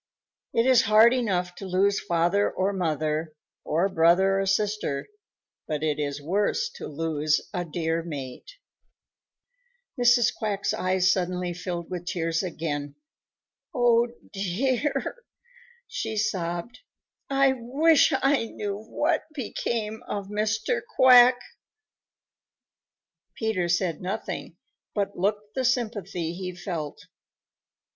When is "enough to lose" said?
1.13-1.99